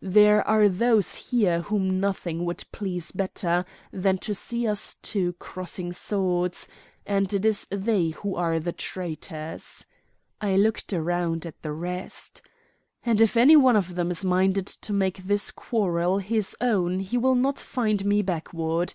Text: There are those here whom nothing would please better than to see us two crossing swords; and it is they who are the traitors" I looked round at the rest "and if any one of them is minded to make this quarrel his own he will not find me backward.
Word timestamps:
There 0.00 0.42
are 0.48 0.70
those 0.70 1.16
here 1.32 1.60
whom 1.60 2.00
nothing 2.00 2.46
would 2.46 2.64
please 2.72 3.10
better 3.12 3.66
than 3.92 4.16
to 4.24 4.34
see 4.34 4.66
us 4.66 4.94
two 5.02 5.34
crossing 5.34 5.92
swords; 5.92 6.66
and 7.04 7.30
it 7.34 7.44
is 7.44 7.68
they 7.70 8.08
who 8.08 8.34
are 8.34 8.58
the 8.58 8.72
traitors" 8.72 9.84
I 10.40 10.56
looked 10.56 10.92
round 10.92 11.44
at 11.44 11.60
the 11.60 11.72
rest 11.72 12.40
"and 13.04 13.20
if 13.20 13.36
any 13.36 13.54
one 13.54 13.76
of 13.76 13.94
them 13.94 14.10
is 14.10 14.24
minded 14.24 14.66
to 14.66 14.94
make 14.94 15.24
this 15.24 15.50
quarrel 15.50 16.20
his 16.20 16.56
own 16.58 17.00
he 17.00 17.18
will 17.18 17.34
not 17.34 17.58
find 17.58 18.02
me 18.06 18.22
backward. 18.22 18.94